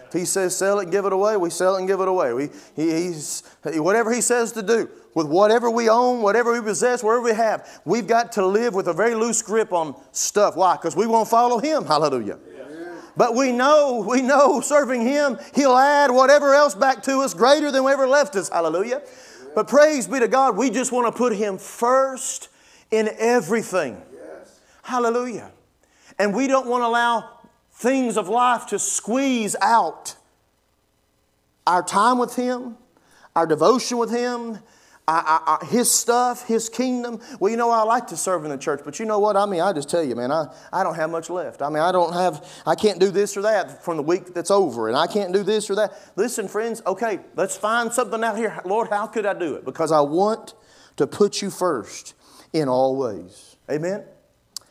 [0.09, 2.33] If He says sell it give it away, we sell it and give it away.
[2.33, 7.03] We, he, he's, whatever He says to do, with whatever we own, whatever we possess,
[7.03, 7.81] wherever we have.
[7.85, 10.55] We've got to live with a very loose grip on stuff.
[10.55, 10.75] Why?
[10.75, 11.85] Because we won't follow Him.
[11.85, 12.39] Hallelujah.
[13.17, 17.71] But we know, we know serving Him, He'll add whatever else back to us greater
[17.71, 18.49] than whatever left us.
[18.49, 19.01] Hallelujah.
[19.55, 22.49] But praise be to God, we just want to put Him first
[22.91, 24.01] in everything.
[24.83, 25.51] Hallelujah.
[26.17, 27.38] And we don't want to allow
[27.79, 30.15] things of life to squeeze out
[31.65, 32.77] our time with Him,
[33.35, 34.59] our devotion with Him,
[35.07, 37.19] I, I, his stuff, his kingdom.
[37.39, 39.35] Well, you know, I like to serve in the church, but you know what?
[39.35, 41.63] I mean, I just tell you, man, I, I don't have much left.
[41.63, 44.51] I mean, I don't have, I can't do this or that from the week that's
[44.51, 45.93] over, and I can't do this or that.
[46.15, 48.59] Listen, friends, okay, let's find something out here.
[48.65, 49.65] Lord, how could I do it?
[49.65, 50.53] Because I want
[50.97, 52.13] to put you first
[52.53, 53.55] in all ways.
[53.71, 54.03] Amen?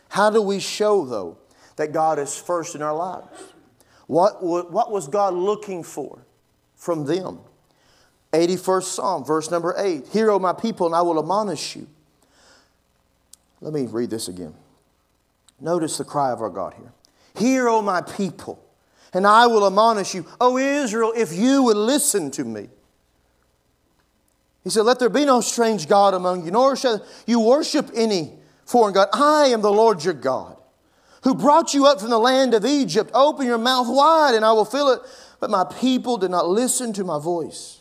[0.08, 1.38] How do we show, though,
[1.78, 3.26] that God is first in our lives?
[4.06, 6.24] What, what was God looking for
[6.76, 7.40] from them?
[8.32, 11.86] 81st Psalm, verse number 8 Hear, O my people, and I will admonish you.
[13.60, 14.54] Let me read this again.
[15.60, 16.92] Notice the cry of our God here.
[17.36, 18.62] Hear, O my people,
[19.14, 20.26] and I will admonish you.
[20.40, 22.68] O Israel, if you would listen to me.
[24.62, 28.34] He said, Let there be no strange God among you, nor shall you worship any
[28.66, 29.08] foreign God.
[29.14, 30.57] I am the Lord your God,
[31.28, 33.10] who brought you up from the land of Egypt.
[33.12, 35.00] Open your mouth wide, and I will fill it.
[35.40, 37.78] But my people did not listen to my voice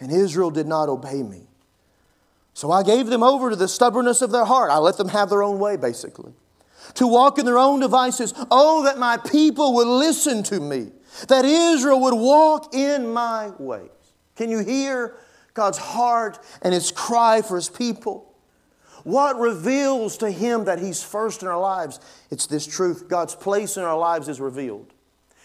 [0.00, 1.42] and Israel did not obey me.
[2.54, 4.70] So I gave them over to the stubbornness of their heart.
[4.70, 6.32] I let them have their own way, basically.
[6.94, 8.34] To walk in their own devices.
[8.50, 10.90] Oh, that my people would listen to me,
[11.28, 13.90] that Israel would walk in my ways.
[14.36, 15.16] Can you hear
[15.54, 18.27] God's heart and his cry for his people?
[19.04, 22.00] What reveals to him that he's first in our lives?
[22.30, 23.08] It's this truth.
[23.08, 24.92] God's place in our lives is revealed.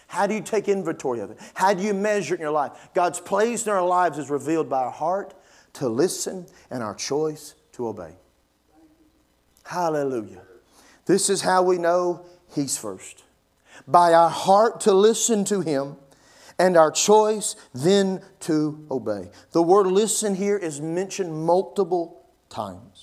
[0.06, 1.38] How do you take inventory of it?
[1.54, 2.72] How do you measure it in your life?
[2.94, 5.34] God's place in our lives is revealed by our heart
[5.74, 8.14] to listen and our choice to obey.
[9.64, 10.42] Hallelujah.
[11.06, 13.24] This is how we know He's first.
[13.88, 15.96] By our heart to listen to Him
[16.58, 19.30] and our choice then to obey.
[19.52, 22.93] The word listen here is mentioned multiple times.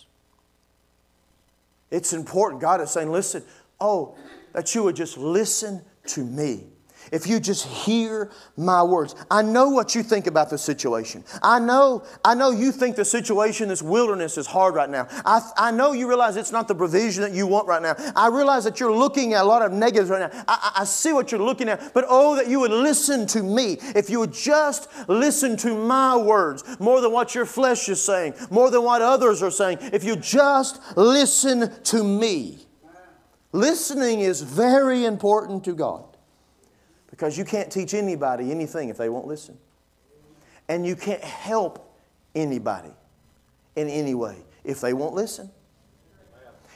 [1.92, 2.62] It's important.
[2.62, 3.44] God is saying, listen,
[3.80, 4.16] oh,
[4.54, 6.68] that you would just listen to me.
[7.12, 9.16] If you just hear my words.
[9.30, 11.24] I know what you think about the situation.
[11.44, 15.08] I know, I know you think the situation, this wilderness, is hard right now.
[15.26, 17.96] I, I know you realize it's not the provision that you want right now.
[18.16, 20.44] I realize that you're looking at a lot of negatives right now.
[20.48, 23.78] I, I see what you're looking at, but oh, that you would listen to me.
[23.96, 28.34] If you would just listen to my words more than what your flesh is saying,
[28.50, 32.60] more than what others are saying, if you just listen to me.
[33.52, 36.11] Listening is very important to God.
[37.22, 39.56] Because you can't teach anybody anything if they won't listen.
[40.68, 41.96] And you can't help
[42.34, 42.90] anybody
[43.76, 45.52] in any way if they won't listen.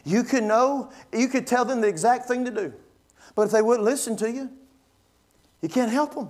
[0.03, 2.71] You could know, you could tell them the exact thing to do.
[3.33, 4.51] But if they wouldn't listen to you,
[5.63, 6.29] you can't help them.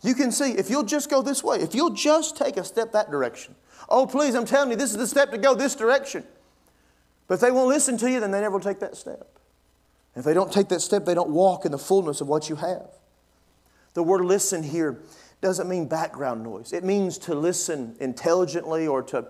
[0.00, 2.92] You can see if you'll just go this way, if you'll just take a step
[2.92, 3.54] that direction.
[3.90, 6.24] Oh, please, I'm telling you, this is the step to go this direction.
[7.26, 9.28] But if they won't listen to you, then they never will take that step.
[10.16, 12.56] If they don't take that step, they don't walk in the fullness of what you
[12.56, 12.88] have.
[13.94, 15.02] The word listen here
[15.40, 19.28] doesn't mean background noise, it means to listen intelligently or to,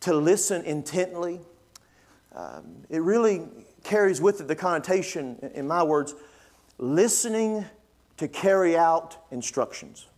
[0.00, 1.40] to listen intently.
[2.34, 3.46] Um, it really
[3.84, 6.14] carries with it the connotation, in my words,
[6.78, 7.64] listening
[8.16, 10.08] to carry out instructions.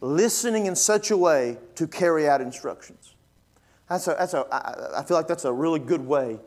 [0.00, 3.14] Listening in such a way to carry out instructions.
[3.88, 6.38] That's a, that's a, I, I feel like that's a really good way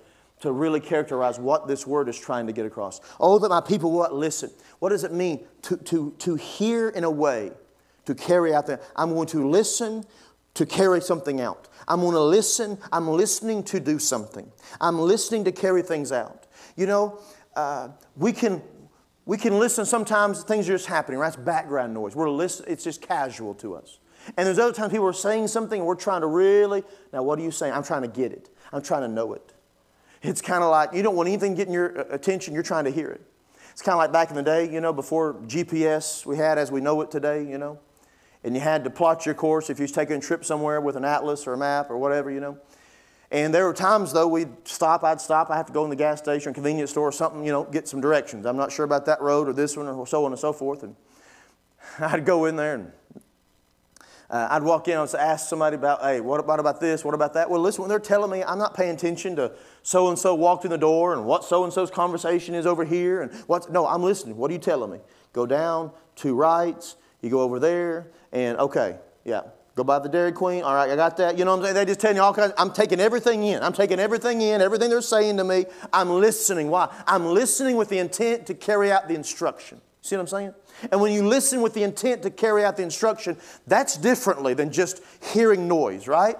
[0.44, 3.00] to really characterize what this word is trying to get across.
[3.18, 4.52] Oh, that my people will listen.
[4.80, 7.52] What does it mean to, to, to hear in a way,
[8.04, 8.84] to carry out that?
[8.98, 10.04] I'm going to listen
[10.56, 11.70] to carry something out.
[11.88, 12.78] I'm going to listen.
[12.92, 14.52] I'm listening to do something.
[14.82, 16.46] I'm listening to carry things out.
[16.76, 17.20] You know,
[17.56, 18.62] uh, we can
[19.26, 19.86] we can listen.
[19.86, 21.20] Sometimes things are just happening.
[21.20, 21.30] Right?
[21.30, 22.18] It's background noise.
[22.18, 22.66] We're listen.
[22.68, 24.00] It's just casual to us.
[24.36, 26.84] And there's other times people are saying something and we're trying to really.
[27.14, 27.72] Now, what are you saying?
[27.72, 28.50] I'm trying to get it.
[28.74, 29.53] I'm trying to know it.
[30.24, 32.92] It's kind of like you don't want anything getting your uh, attention, you're trying to
[32.92, 33.22] hear it.
[33.72, 36.72] It's kind of like back in the day, you know, before GPS we had as
[36.72, 37.80] we know it today, you know,
[38.44, 40.96] and you had to plot your course if you was taking a trip somewhere with
[40.96, 42.58] an atlas or a map or whatever, you know.
[43.32, 45.96] And there were times though we'd stop, I'd stop, I have to go in the
[45.96, 48.46] gas station or convenience store or something, you know, get some directions.
[48.46, 50.84] I'm not sure about that road or this one or so on and so forth.
[50.84, 50.96] And
[52.00, 52.92] I'd go in there and
[54.34, 57.06] uh, I'd walk in and ask somebody about, hey, what about, about this?
[57.06, 57.52] What about that?
[57.52, 59.52] Well, listen, when they're telling me, I'm not paying attention to
[59.84, 62.84] so and so walked in the door and what so and so's conversation is over
[62.84, 64.36] here and what's, no, I'm listening.
[64.36, 65.02] What are you telling me?
[65.34, 69.42] Go down, two rights, you go over there, and okay, yeah,
[69.76, 70.64] go by the Dairy Queen.
[70.64, 71.38] All right, I got that.
[71.38, 71.76] You know what I'm saying?
[71.76, 72.54] They just tell you all kinds.
[72.58, 73.62] I'm taking everything in.
[73.62, 75.68] I'm taking everything in, everything they're saying to me.
[75.94, 76.72] I'm listening.
[76.72, 76.92] Why?
[77.06, 79.80] I'm listening with the intent to carry out the instruction.
[80.04, 80.54] See what I'm saying?
[80.92, 83.38] And when you listen with the intent to carry out the instruction,
[83.68, 86.36] that's differently than just hearing noise, right?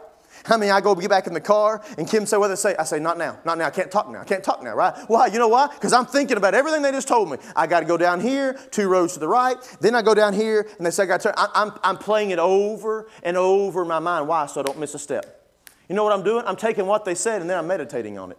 [0.48, 2.76] I mean, I go get back in the car and Kim say what they say.
[2.76, 3.68] I say, not now, not now.
[3.68, 4.20] I can't talk now.
[4.20, 4.94] I can't talk now, right?
[5.08, 5.28] Why?
[5.28, 5.68] You know why?
[5.68, 7.38] Because I'm thinking about everything they just told me.
[7.56, 9.56] I got to go down here, two rows to the right.
[9.80, 11.36] Then I go down here and they say I got to turn.
[11.38, 14.28] I, I'm, I'm playing it over and over in my mind.
[14.28, 14.46] Why?
[14.48, 15.42] So I don't miss a step.
[15.88, 16.44] You know what I'm doing?
[16.46, 18.38] I'm taking what they said and then I'm meditating on it.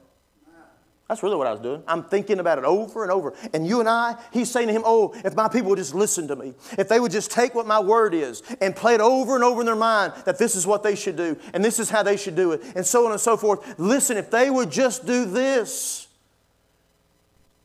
[1.08, 1.82] That's really what I was doing.
[1.86, 3.34] I'm thinking about it over and over.
[3.52, 6.28] And you and I, he's saying to him, Oh, if my people would just listen
[6.28, 9.34] to me, if they would just take what my word is and play it over
[9.34, 11.90] and over in their mind that this is what they should do and this is
[11.90, 13.78] how they should do it, and so on and so forth.
[13.78, 16.08] Listen, if they would just do this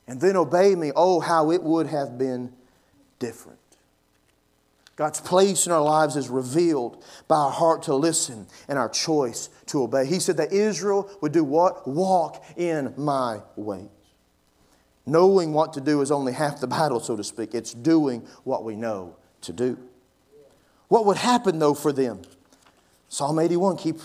[0.06, 2.52] and then obey me, oh, how it would have been
[3.20, 3.59] different.
[5.00, 9.48] God's place in our lives is revealed by our heart to listen and our choice
[9.68, 10.06] to obey.
[10.06, 11.88] He said that Israel would do what?
[11.88, 13.88] Walk in my ways.
[15.06, 17.56] Knowing what to do is only half the battle, so to speak.
[17.56, 19.78] It's doing what we know to do.
[20.90, 22.24] What would happen, though, for them?
[23.08, 24.00] Psalm 81, keep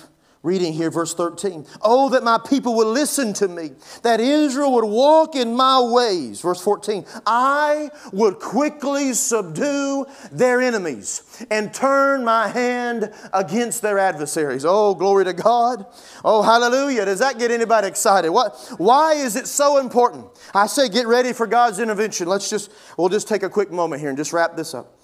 [0.44, 1.64] Reading here, verse 13.
[1.80, 3.70] Oh, that my people would listen to me,
[4.02, 6.42] that Israel would walk in my ways.
[6.42, 7.06] Verse 14.
[7.24, 14.66] I would quickly subdue their enemies and turn my hand against their adversaries.
[14.66, 15.86] Oh, glory to God.
[16.22, 17.06] Oh, hallelujah.
[17.06, 18.28] Does that get anybody excited?
[18.28, 20.26] What, why is it so important?
[20.52, 22.28] I say get ready for God's intervention.
[22.28, 24.94] Let's just, we'll just take a quick moment here and just wrap this up.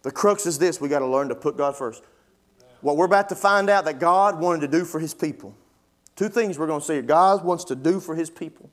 [0.00, 2.02] The crux is this we got to learn to put God first
[2.84, 5.56] what we're about to find out that God wanted to do for His people.
[6.16, 8.68] Two things we're going to see God wants to do for His people.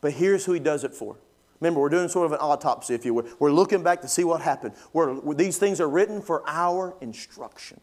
[0.00, 1.16] But here's who He does it for.
[1.60, 3.28] Remember, we're doing sort of an autopsy, if you will.
[3.38, 4.74] We're looking back to see what happened.
[4.92, 7.80] We're, these things are written for our instruction.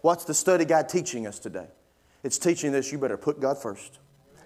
[0.00, 1.66] What's the study guide teaching us today?
[2.22, 3.98] It's teaching this you better put God first.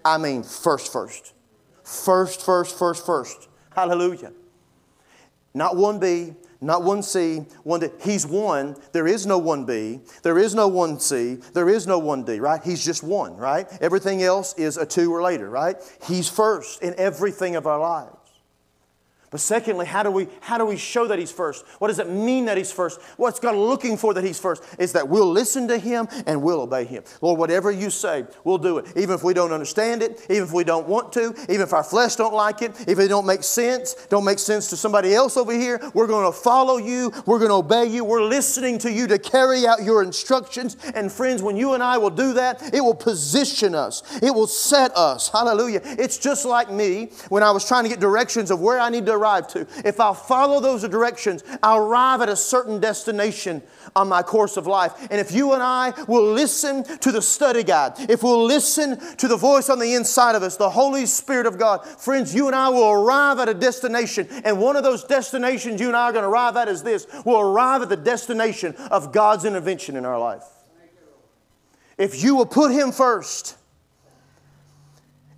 [0.05, 1.33] I mean, first, first.
[1.85, 3.49] First, first, first, first.
[3.71, 4.33] Hallelujah.
[5.55, 8.03] Not 1B, not 1C, 1D.
[8.03, 8.77] He's one.
[8.93, 10.23] There is no 1B.
[10.23, 11.53] There is no 1C.
[11.53, 12.63] There is no 1D, right?
[12.63, 13.67] He's just one, right?
[13.81, 15.77] Everything else is a two or later, right?
[16.07, 18.18] He's first in everything of our lives.
[19.31, 21.67] But secondly, how do we how do we show that he's first?
[21.79, 23.01] What does it mean that he's first?
[23.19, 24.63] What's God looking for that he's first?
[24.79, 27.05] Is that we'll listen to him and we'll obey him.
[27.21, 28.87] Lord, whatever you say, we'll do it.
[28.97, 31.85] Even if we don't understand it, even if we don't want to, even if our
[31.85, 35.37] flesh don't like it, if it don't make sense, don't make sense to somebody else
[35.37, 38.91] over here, we're going to follow you, we're going to obey you, we're listening to
[38.91, 40.77] you to carry out your instructions.
[40.95, 44.03] And friends, when you and I will do that, it will position us.
[44.23, 45.29] It will set us.
[45.29, 45.83] Hallelujah.
[45.85, 49.05] It's just like me when I was trying to get directions of where I need
[49.07, 49.67] to arrive to.
[49.85, 53.63] If I'll follow those directions, I'll arrive at a certain destination
[53.95, 54.93] on my course of life.
[55.11, 59.29] And if you and I will listen to the study guide, if we'll listen to
[59.29, 62.57] the voice on the inside of us, the Holy Spirit of God, friends, you and
[62.57, 64.29] I will arrive at a destination.
[64.45, 67.07] And one of those destinations you and I are going to arrive at is this
[67.25, 70.45] we'll arrive at the destination of God's intervention in our life.
[71.99, 73.58] If you will put Him first,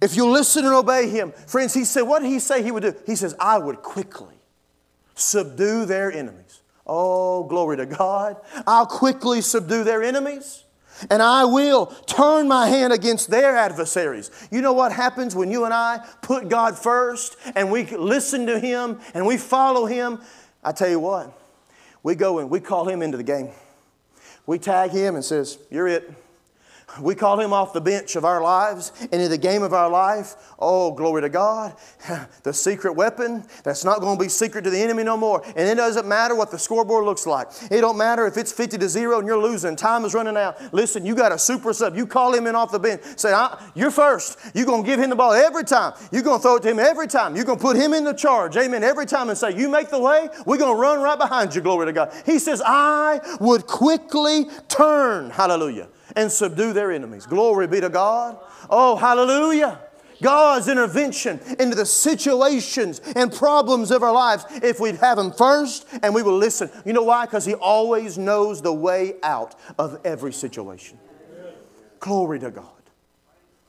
[0.01, 2.83] if you listen and obey him, friends, he said, what did he say he would
[2.83, 2.95] do?
[3.07, 4.37] He says, I would quickly
[5.15, 6.63] subdue their enemies.
[6.87, 8.37] Oh, glory to God.
[8.67, 10.65] I'll quickly subdue their enemies
[11.09, 14.31] and I will turn my hand against their adversaries.
[14.51, 18.59] You know what happens when you and I put God first and we listen to
[18.59, 20.21] Him and we follow Him?
[20.63, 21.33] I tell you what,
[22.03, 23.51] we go and we call Him into the game.
[24.47, 26.13] We tag Him and says, You're it.
[27.01, 29.89] We call him off the bench of our lives and in the game of our
[29.89, 30.35] life.
[30.59, 31.75] Oh, glory to God.
[32.43, 35.43] The secret weapon that's not going to be secret to the enemy no more.
[35.45, 37.49] And it doesn't matter what the scoreboard looks like.
[37.71, 39.77] It don't matter if it's 50 to 0 and you're losing.
[39.77, 40.73] Time is running out.
[40.73, 41.97] Listen, you got a super sub.
[41.97, 43.03] You call him in off the bench.
[43.17, 43.37] Say,
[43.75, 44.39] you're first.
[44.55, 45.93] You're going to give him the ball every time.
[46.11, 47.37] You're going to throw it to him every time.
[47.37, 48.57] You're going to put him in the charge.
[48.57, 48.83] Amen.
[48.83, 51.61] Every time and say, You make the way, we're going to run right behind you.
[51.61, 52.13] Glory to God.
[52.25, 55.31] He says, I would quickly turn.
[55.31, 57.27] Hallelujah and subdue their enemies.
[57.27, 58.39] Glory be to God.
[58.69, 59.79] Oh, hallelujah.
[60.23, 65.87] God's intervention into the situations and problems of our lives if we'd have Him first
[66.03, 66.71] and we will listen.
[66.85, 67.25] You know why?
[67.25, 70.99] Because He always knows the way out of every situation.
[72.01, 72.67] Glory to God.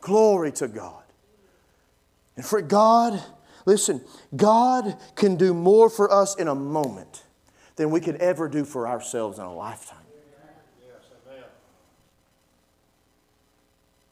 [0.02, 1.04] Glory to God.
[2.36, 3.22] And for God,
[3.66, 4.02] listen,
[4.36, 7.24] God can do more for us in a moment
[7.76, 9.98] than we could ever do for ourselves in a lifetime.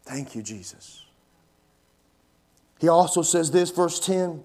[0.10, 1.06] Thank you, Jesus.
[2.80, 4.44] He also says this, verse 10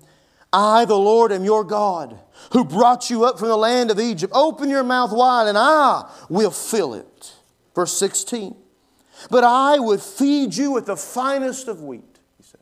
[0.52, 2.20] I, the Lord, am your God,
[2.52, 4.32] who brought you up from the land of Egypt.
[4.36, 7.32] Open your mouth wide, and I will fill it.
[7.74, 8.54] Verse 16
[9.30, 12.60] But I would feed you with the finest of wheat, he said,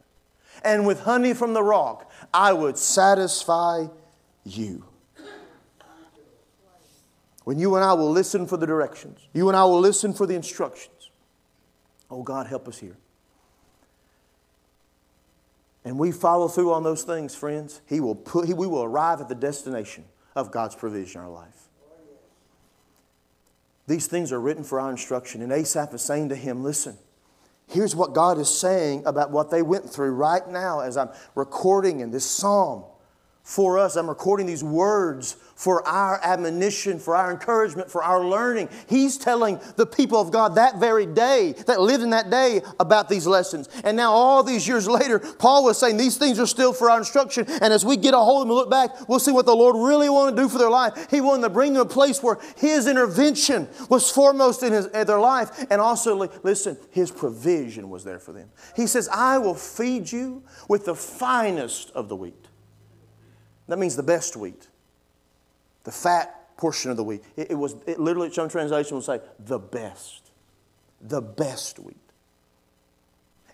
[0.65, 3.87] and with honey from the rock, I would satisfy
[4.45, 4.85] you.
[7.43, 10.25] When you and I will listen for the directions, you and I will listen for
[10.25, 10.92] the instructions.
[12.13, 12.99] Oh, God, help us here.
[15.83, 17.81] And we follow through on those things, friends.
[17.89, 20.05] He will put, we will arrive at the destination
[20.37, 21.69] of God's provision in our life.
[23.87, 25.41] These things are written for our instruction.
[25.41, 26.99] And Asaph is saying to him, Listen,
[27.67, 32.01] here's what God is saying about what they went through right now as I'm recording
[32.01, 32.85] in this psalm
[33.43, 33.97] for us.
[33.97, 38.69] I'm recording these words for our admonition, for our encouragement, for our learning.
[38.89, 43.09] He's telling the people of God that very day, that lived in that day, about
[43.09, 43.69] these lessons.
[43.85, 46.99] And now, all these years later, Paul was saying these things are still for our
[46.99, 47.47] instruction.
[47.49, 49.55] And as we get a hold of them and look back, we'll see what the
[49.55, 51.09] Lord really wanted to do for their life.
[51.11, 55.07] He wanted to bring them a place where His intervention was foremost in, his, in
[55.07, 55.65] their life.
[55.71, 58.51] And also, listen, His provision was there for them.
[58.75, 62.42] He says, I will feed you with the finest of the wheat.
[63.69, 64.69] That means the best wheat,
[65.85, 67.23] the fat portion of the wheat.
[67.37, 70.31] It, it was it literally, some translation will say, the best,
[71.01, 71.97] the best wheat.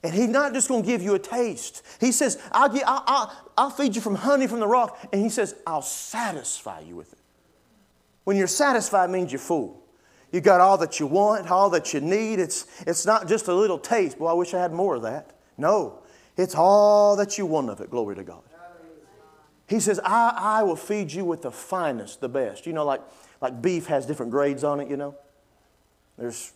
[0.03, 1.83] And he's not just going to give you a taste.
[2.01, 4.99] He says, I'll, I'll, I'll, I'll feed you from honey from the rock.
[5.13, 7.19] And he says, I'll satisfy you with it.
[8.25, 9.83] When you're satisfied means you're full.
[10.31, 12.39] You got all that you want, all that you need.
[12.39, 14.19] It's, it's not just a little taste.
[14.19, 15.33] Boy, I wish I had more of that.
[15.57, 16.01] No,
[16.37, 17.91] it's all that you want of it.
[17.91, 18.43] Glory to God.
[19.69, 22.66] He says, I, I will feed you with the finest, the best.
[22.66, 23.03] You know, like,
[23.41, 25.14] like beef has different grades on it, you know?
[26.16, 26.53] There's,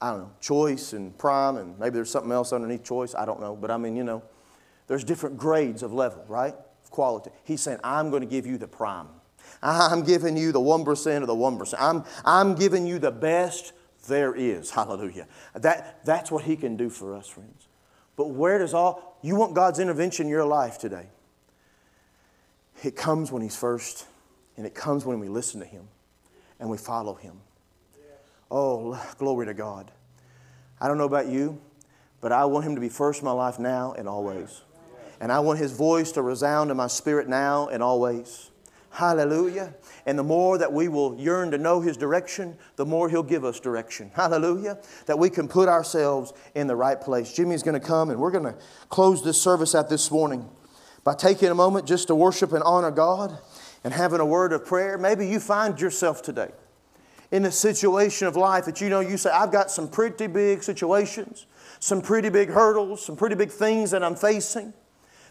[0.00, 3.14] I don't know, choice and prime, and maybe there's something else underneath choice.
[3.14, 3.54] I don't know.
[3.54, 4.22] But I mean, you know,
[4.86, 6.54] there's different grades of level, right?
[6.82, 7.30] Of quality.
[7.44, 9.08] He's saying, I'm going to give you the prime.
[9.62, 11.74] I'm giving you the 1% of the 1%.
[11.78, 13.74] I'm, I'm giving you the best
[14.08, 14.70] there is.
[14.72, 15.26] Hallelujah.
[15.54, 17.68] That, that's what He can do for us, friends.
[18.16, 21.08] But where does all, you want God's intervention in your life today?
[22.82, 24.06] It comes when He's first,
[24.56, 25.88] and it comes when we listen to Him
[26.60, 27.40] and we follow Him.
[28.50, 29.90] Oh, glory to God.
[30.80, 31.60] I don't know about you,
[32.20, 34.62] but I want Him to be first in my life now and always.
[35.20, 38.50] And I want His voice to resound in my spirit now and always.
[38.90, 39.74] Hallelujah.
[40.06, 43.44] And the more that we will yearn to know His direction, the more He'll give
[43.44, 44.10] us direction.
[44.14, 44.78] Hallelujah.
[45.06, 47.32] That we can put ourselves in the right place.
[47.32, 48.56] Jimmy's going to come and we're going to
[48.88, 50.48] close this service out this morning
[51.06, 53.38] by taking a moment just to worship and honor God
[53.84, 54.98] and having a word of prayer.
[54.98, 56.50] Maybe you find yourself today
[57.30, 60.64] in a situation of life that you know you say, I've got some pretty big
[60.64, 61.46] situations,
[61.78, 64.74] some pretty big hurdles, some pretty big things that I'm facing.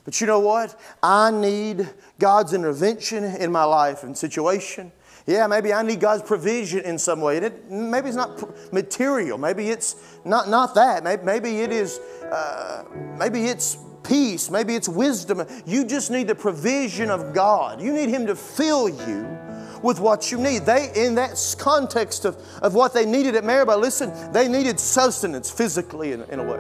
[0.06, 0.80] But you know what?
[1.04, 4.94] I need God's intervention in my life and situation.
[5.28, 7.36] Yeah, maybe I need God's provision in some way.
[7.36, 9.38] It, maybe it's not material.
[9.38, 11.04] Maybe it's not, not that.
[11.04, 12.00] Maybe, maybe it is,
[12.32, 12.86] uh,
[13.20, 13.78] maybe it's
[14.08, 14.50] peace.
[14.50, 15.46] Maybe it's wisdom.
[15.66, 17.82] You just need the provision of God.
[17.82, 19.38] You need Him to fill you
[19.84, 20.66] with what you need.
[20.66, 25.52] They, in that context of, of what they needed at Meribah, listen, they needed sustenance
[25.52, 26.60] physically in, in a way.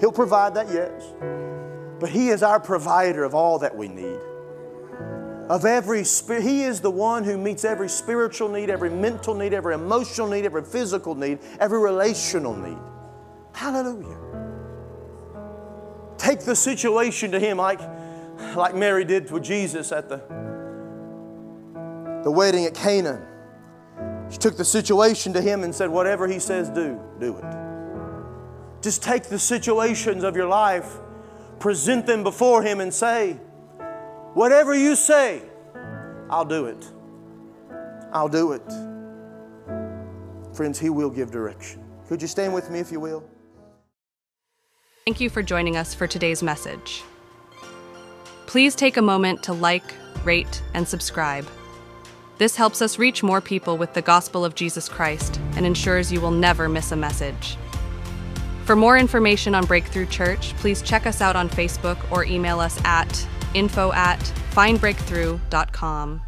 [0.00, 1.02] He'll provide that, yes.
[2.00, 4.18] But He is our provider of all that we need.
[5.48, 9.52] Of every spirit, He is the one who meets every spiritual need, every mental need,
[9.52, 12.78] every emotional need, every physical need, every relational need.
[13.52, 14.31] Hallelujah.
[16.22, 17.80] Take the situation to Him like,
[18.54, 20.18] like Mary did with Jesus at the,
[22.22, 23.26] the wedding at Canaan.
[24.30, 27.44] She took the situation to Him and said, Whatever He says, do, do it.
[28.82, 30.98] Just take the situations of your life
[31.58, 33.32] present them before Him and say,
[34.34, 35.42] Whatever you say,
[36.30, 36.88] I'll do it.
[38.12, 38.72] I'll do it.
[40.54, 41.82] Friends, He will give direction.
[42.06, 43.24] Could you stand with me if you will?
[45.04, 47.02] Thank you for joining us for today's message.
[48.46, 49.82] Please take a moment to like,
[50.22, 51.44] rate, and subscribe.
[52.38, 56.20] This helps us reach more people with the gospel of Jesus Christ and ensures you
[56.20, 57.56] will never miss a message.
[58.64, 62.80] For more information on Breakthrough Church, please check us out on Facebook or email us
[62.84, 64.20] at info at
[64.52, 66.22] findbreakthrough.com.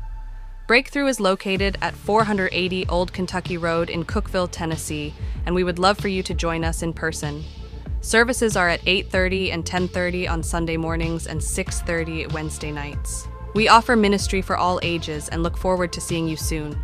[0.66, 5.14] Breakthrough is located at 480 Old Kentucky Road in Cookeville, Tennessee,
[5.46, 7.44] and we would love for you to join us in person.
[8.04, 13.26] Services are at 8:30 and 10:30 on Sunday mornings and 6:30 Wednesday nights.
[13.54, 16.76] We offer ministry for all ages and look forward to seeing you soon.